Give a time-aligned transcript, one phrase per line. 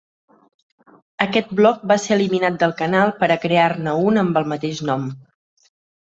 [1.25, 5.07] Aquest bloc va ser eliminat del canal per a crear-ne un amb el mateix nom.